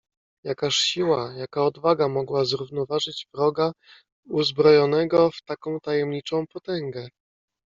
[0.43, 3.71] "Jakaż siła, jaka odwaga mogła zrównoważyć wroga,
[4.25, 7.07] uzbrojonego w taką tajemniczą potęgę?"